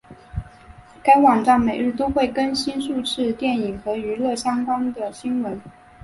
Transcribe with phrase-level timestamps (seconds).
[1.03, 5.61] 该网站每日都会更新数次电影和娱乐相关的新闻。